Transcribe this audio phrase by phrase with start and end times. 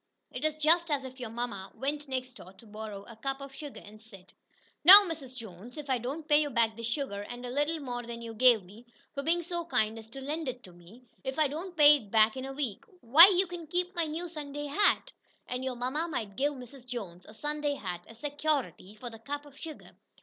[0.31, 3.53] It is just as if your mamma went next door to borrow a cup of
[3.53, 4.33] sugar, and said:
[4.83, 5.35] "Now, Mrs.
[5.35, 8.33] Jones, if I don't pay you back this sugar, and a little more than you
[8.33, 11.77] gave me, for being so kind as to lend it to me if I don't
[11.77, 15.13] pay it back in a week, why you can keep my new Sunday hat."
[15.45, 16.87] And your mamma might give Mrs.
[16.87, 19.91] Jones a Sunday hat as "security" for the cup of sugar.